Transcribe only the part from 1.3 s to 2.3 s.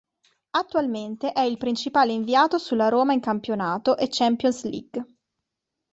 è il principale